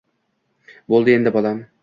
Bo‘ldi 0.95 1.15
endi, 1.19 1.35
bolam! 1.37 1.63